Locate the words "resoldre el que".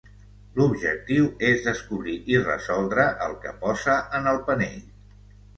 2.47-3.55